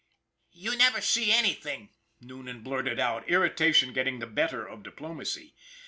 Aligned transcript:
"You 0.65 0.75
never 0.75 0.99
see 0.99 1.31
anything," 1.31 1.89
Noonan 2.19 2.63
blurted 2.63 2.99
out, 2.99 3.29
irritation 3.29 3.93
getting 3.93 4.17
the 4.17 4.25
better 4.25 4.65
of 4.67 4.81
diplomacy. 4.81 5.53